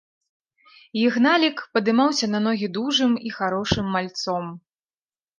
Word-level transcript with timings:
Ігналік 1.01 1.57
падымаўся 1.77 2.29
на 2.35 2.39
ногі 2.45 2.69
дужым 2.77 3.11
і 3.27 3.33
харошым 3.35 3.85
мальцом. 3.97 4.49